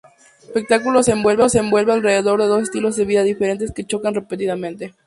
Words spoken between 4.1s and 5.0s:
repetidamente.